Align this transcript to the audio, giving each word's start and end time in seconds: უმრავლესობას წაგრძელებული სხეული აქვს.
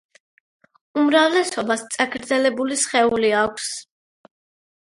უმრავლესობას 1.01 1.83
წაგრძელებული 1.97 2.79
სხეული 2.85 3.33
აქვს. 3.43 3.73